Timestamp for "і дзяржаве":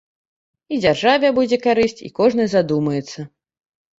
0.75-1.29